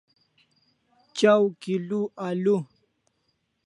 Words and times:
Chaw 1.17 1.43
kilo 1.61 1.99
alu 2.27 2.55